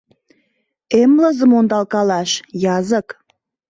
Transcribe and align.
Эмлызым 0.99 1.51
ондалкалаш— 1.59 2.31
язык. 2.77 3.07